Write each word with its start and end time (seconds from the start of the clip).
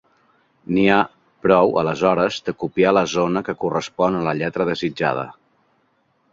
N'hi 0.77 0.85
ha 0.93 1.01
prou 1.47 1.77
aleshores 1.81 2.39
de 2.49 2.55
copiar 2.65 2.95
la 2.99 3.05
zona 3.13 3.45
que 3.51 3.57
correspon 3.67 4.21
a 4.21 4.25
la 4.31 4.37
lletra 4.43 4.71
desitjada. 4.75 5.31